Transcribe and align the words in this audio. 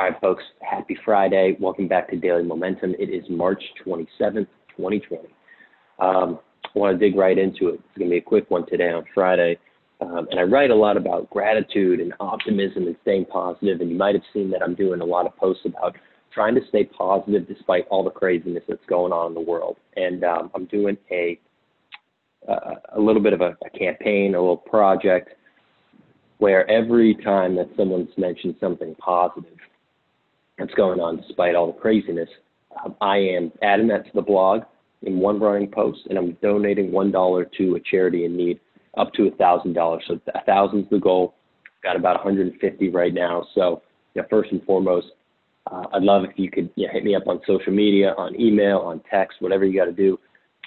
All 0.00 0.06
right, 0.06 0.18
folks, 0.18 0.42
happy 0.62 0.96
Friday. 1.04 1.58
Welcome 1.60 1.86
back 1.86 2.08
to 2.08 2.16
Daily 2.16 2.42
Momentum. 2.42 2.94
It 2.98 3.10
is 3.10 3.22
March 3.28 3.62
27th, 3.84 4.46
2020. 4.74 5.28
Um, 5.98 6.38
I 6.64 6.78
want 6.78 6.98
to 6.98 7.06
dig 7.06 7.18
right 7.18 7.36
into 7.36 7.68
it. 7.68 7.74
It's 7.74 7.98
going 7.98 8.08
to 8.08 8.14
be 8.14 8.16
a 8.16 8.22
quick 8.22 8.50
one 8.50 8.64
today 8.66 8.88
on 8.88 9.04
Friday. 9.12 9.58
Um, 10.00 10.26
and 10.30 10.40
I 10.40 10.44
write 10.44 10.70
a 10.70 10.74
lot 10.74 10.96
about 10.96 11.28
gratitude 11.28 12.00
and 12.00 12.14
optimism 12.18 12.86
and 12.86 12.96
staying 13.02 13.26
positive. 13.26 13.82
And 13.82 13.90
you 13.90 13.96
might 13.98 14.14
have 14.14 14.24
seen 14.32 14.50
that 14.52 14.62
I'm 14.62 14.74
doing 14.74 15.02
a 15.02 15.04
lot 15.04 15.26
of 15.26 15.36
posts 15.36 15.66
about 15.66 15.94
trying 16.32 16.54
to 16.54 16.62
stay 16.70 16.84
positive 16.84 17.46
despite 17.46 17.86
all 17.88 18.02
the 18.02 18.08
craziness 18.08 18.62
that's 18.66 18.80
going 18.88 19.12
on 19.12 19.26
in 19.26 19.34
the 19.34 19.40
world. 19.40 19.76
And 19.96 20.24
um, 20.24 20.50
I'm 20.54 20.64
doing 20.64 20.96
a 21.10 21.38
uh, 22.48 22.76
a 22.94 22.98
little 22.98 23.20
bit 23.20 23.34
of 23.34 23.42
a, 23.42 23.54
a 23.66 23.78
campaign, 23.78 24.34
a 24.34 24.40
little 24.40 24.56
project 24.56 25.34
where 26.38 26.68
every 26.70 27.14
time 27.16 27.54
that 27.56 27.68
someone's 27.76 28.08
mentioned 28.16 28.54
something 28.58 28.94
positive, 28.94 29.59
that's 30.60 30.74
going 30.74 31.00
on 31.00 31.16
despite 31.16 31.54
all 31.54 31.72
the 31.72 31.80
craziness. 31.80 32.28
Um, 32.84 32.94
I 33.00 33.16
am 33.16 33.50
adding 33.62 33.88
that 33.88 34.04
to 34.04 34.10
the 34.14 34.22
blog 34.22 34.62
in 35.02 35.18
one 35.18 35.40
running 35.40 35.70
post, 35.70 36.00
and 36.08 36.18
I'm 36.18 36.36
donating 36.42 36.92
one 36.92 37.10
dollar 37.10 37.46
to 37.58 37.74
a 37.74 37.80
charity 37.80 38.26
in 38.26 38.36
need, 38.36 38.60
up 38.96 39.12
to 39.14 39.28
a 39.28 39.30
thousand 39.32 39.72
dollars. 39.72 40.04
So 40.06 40.20
a 40.34 40.44
thousand's 40.44 40.88
the 40.90 40.98
goal. 40.98 41.34
Got 41.82 41.96
about 41.96 42.22
150 42.22 42.90
right 42.90 43.14
now. 43.14 43.46
So 43.54 43.82
yeah, 44.14 44.22
first 44.28 44.52
and 44.52 44.62
foremost, 44.64 45.06
uh, 45.70 45.84
I'd 45.94 46.02
love 46.02 46.24
if 46.24 46.38
you 46.38 46.50
could 46.50 46.68
you 46.76 46.86
know, 46.86 46.92
hit 46.92 47.04
me 47.04 47.14
up 47.14 47.26
on 47.26 47.40
social 47.46 47.72
media, 47.72 48.14
on 48.18 48.38
email, 48.38 48.78
on 48.78 49.00
text, 49.10 49.40
whatever 49.40 49.64
you 49.64 49.78
got 49.78 49.86
to 49.86 49.92
do. 49.92 50.18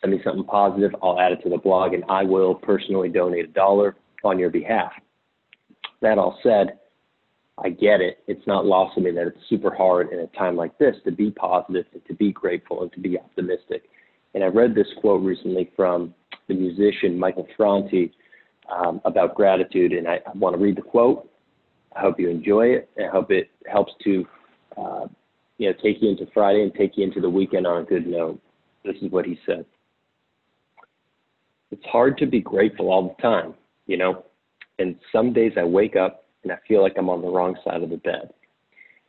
Send 0.00 0.12
me 0.12 0.20
something 0.24 0.44
positive. 0.44 0.90
I'll 1.02 1.20
add 1.20 1.32
it 1.32 1.42
to 1.44 1.48
the 1.48 1.58
blog, 1.58 1.94
and 1.94 2.04
I 2.08 2.24
will 2.24 2.54
personally 2.56 3.08
donate 3.08 3.44
a 3.44 3.48
dollar 3.48 3.94
on 4.24 4.38
your 4.38 4.50
behalf. 4.50 4.92
That 6.02 6.18
all 6.18 6.38
said, 6.42 6.78
I 7.62 7.70
get 7.70 8.00
it. 8.00 8.18
It's 8.26 8.46
not 8.46 8.66
lost 8.66 8.96
on 8.98 9.04
me 9.04 9.12
that 9.12 9.26
it's 9.28 9.48
super 9.48 9.74
hard 9.74 10.12
in 10.12 10.20
a 10.20 10.26
time 10.28 10.56
like 10.56 10.76
this 10.78 10.94
to 11.04 11.10
be 11.10 11.30
positive 11.30 11.86
and 11.92 12.04
to 12.06 12.14
be 12.14 12.32
grateful 12.32 12.82
and 12.82 12.92
to 12.92 13.00
be 13.00 13.18
optimistic. 13.18 13.84
And 14.34 14.44
I 14.44 14.48
read 14.48 14.74
this 14.74 14.88
quote 15.00 15.22
recently 15.22 15.70
from 15.74 16.14
the 16.48 16.54
musician 16.54 17.18
Michael 17.18 17.46
Franti 17.56 18.12
um, 18.70 19.00
about 19.04 19.34
gratitude, 19.34 19.92
and 19.92 20.06
I, 20.06 20.16
I 20.26 20.36
want 20.36 20.54
to 20.54 20.62
read 20.62 20.76
the 20.76 20.82
quote. 20.82 21.30
I 21.94 22.00
hope 22.00 22.20
you 22.20 22.28
enjoy 22.28 22.66
it. 22.66 22.90
I 22.98 23.08
hope 23.10 23.30
it 23.30 23.50
helps 23.66 23.92
to, 24.04 24.26
uh, 24.76 25.06
you 25.56 25.70
know, 25.70 25.74
take 25.82 26.02
you 26.02 26.10
into 26.10 26.26
Friday 26.34 26.62
and 26.62 26.74
take 26.74 26.98
you 26.98 27.04
into 27.04 27.20
the 27.20 27.30
weekend 27.30 27.66
on 27.66 27.80
a 27.80 27.84
good 27.84 28.06
note. 28.06 28.38
This 28.84 28.96
is 29.00 29.10
what 29.10 29.24
he 29.24 29.38
said. 29.46 29.64
It's 31.70 31.84
hard 31.86 32.18
to 32.18 32.26
be 32.26 32.40
grateful 32.40 32.90
all 32.90 33.16
the 33.16 33.22
time, 33.22 33.54
you 33.86 33.96
know. 33.96 34.24
And 34.78 34.96
some 35.10 35.32
days 35.32 35.52
I 35.56 35.64
wake 35.64 35.96
up 35.96 36.25
and 36.46 36.52
I 36.52 36.58
feel 36.68 36.80
like 36.80 36.94
I'm 36.96 37.10
on 37.10 37.22
the 37.22 37.28
wrong 37.28 37.56
side 37.64 37.82
of 37.82 37.90
the 37.90 37.96
bed. 37.96 38.32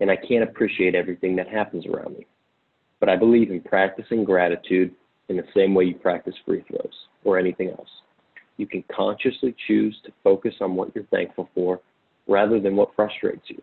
And 0.00 0.10
I 0.10 0.16
can't 0.16 0.42
appreciate 0.42 0.94
everything 0.94 1.36
that 1.36 1.46
happens 1.48 1.84
around 1.84 2.16
me. 2.16 2.26
But 2.98 3.10
I 3.10 3.16
believe 3.16 3.50
in 3.50 3.60
practicing 3.60 4.24
gratitude 4.24 4.94
in 5.28 5.36
the 5.36 5.44
same 5.54 5.74
way 5.74 5.84
you 5.84 5.96
practice 5.96 6.34
free 6.46 6.64
throws 6.66 6.94
or 7.24 7.38
anything 7.38 7.68
else. 7.68 7.90
You 8.56 8.66
can 8.66 8.82
consciously 8.90 9.54
choose 9.66 9.94
to 10.06 10.12
focus 10.24 10.54
on 10.62 10.76
what 10.76 10.94
you're 10.94 11.04
thankful 11.04 11.50
for 11.54 11.78
rather 12.26 12.58
than 12.58 12.74
what 12.74 12.96
frustrates 12.96 13.44
you. 13.48 13.60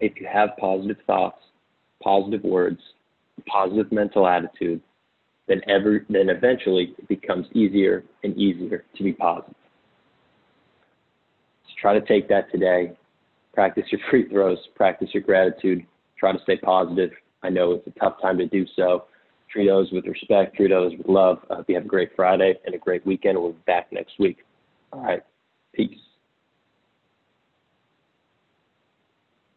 If 0.00 0.20
you 0.20 0.26
have 0.26 0.56
positive 0.58 0.96
thoughts, 1.06 1.38
positive 2.02 2.42
words, 2.42 2.80
positive 3.46 3.92
mental 3.92 4.26
attitude, 4.26 4.80
then 5.46 5.60
ever 5.68 6.04
then 6.08 6.28
eventually 6.28 6.92
it 6.98 7.06
becomes 7.06 7.46
easier 7.52 8.02
and 8.24 8.36
easier 8.36 8.84
to 8.96 9.04
be 9.04 9.12
positive. 9.12 9.54
Try 11.80 11.98
to 11.98 12.06
take 12.06 12.28
that 12.28 12.50
today. 12.52 12.92
Practice 13.54 13.84
your 13.90 14.00
free 14.10 14.28
throws, 14.28 14.58
practice 14.76 15.08
your 15.12 15.22
gratitude, 15.22 15.84
try 16.18 16.32
to 16.32 16.42
stay 16.42 16.56
positive. 16.58 17.10
I 17.42 17.48
know 17.48 17.72
it's 17.72 17.86
a 17.86 17.98
tough 17.98 18.20
time 18.20 18.38
to 18.38 18.46
do 18.46 18.66
so. 18.76 19.04
Treat 19.50 19.66
those 19.66 19.90
with 19.90 20.04
respect, 20.06 20.54
treat 20.54 20.68
those 20.68 20.92
with 20.96 21.08
love. 21.08 21.38
I 21.50 21.56
hope 21.56 21.68
you 21.68 21.74
have 21.74 21.84
a 21.84 21.88
great 21.88 22.10
Friday 22.14 22.54
and 22.64 22.74
a 22.74 22.78
great 22.78 23.04
weekend. 23.04 23.38
We'll 23.38 23.52
be 23.52 23.58
back 23.66 23.92
next 23.92 24.18
week. 24.18 24.38
All 24.92 25.02
right. 25.02 25.22